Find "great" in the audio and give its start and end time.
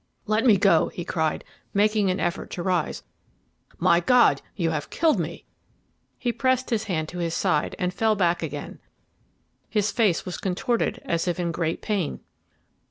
11.51-11.83